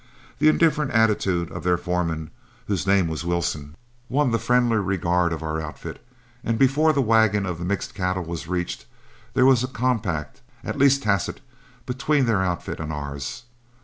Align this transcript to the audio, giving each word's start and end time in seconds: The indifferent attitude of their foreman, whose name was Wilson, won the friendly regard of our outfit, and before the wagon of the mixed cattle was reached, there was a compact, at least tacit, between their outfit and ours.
The 0.39 0.47
indifferent 0.49 0.89
attitude 0.93 1.51
of 1.51 1.61
their 1.63 1.77
foreman, 1.77 2.31
whose 2.65 2.87
name 2.87 3.07
was 3.07 3.23
Wilson, 3.23 3.75
won 4.09 4.31
the 4.31 4.39
friendly 4.39 4.77
regard 4.77 5.31
of 5.31 5.43
our 5.43 5.61
outfit, 5.61 6.03
and 6.43 6.57
before 6.57 6.91
the 6.91 7.03
wagon 7.03 7.45
of 7.45 7.59
the 7.59 7.65
mixed 7.65 7.93
cattle 7.93 8.23
was 8.25 8.47
reached, 8.47 8.87
there 9.35 9.45
was 9.45 9.63
a 9.63 9.67
compact, 9.67 10.41
at 10.63 10.79
least 10.79 11.03
tacit, 11.03 11.39
between 11.85 12.25
their 12.25 12.41
outfit 12.41 12.79
and 12.79 12.91
ours. 12.91 13.43